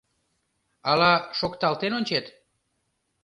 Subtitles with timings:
[0.89, 2.25] —Ала шокталтен ончет?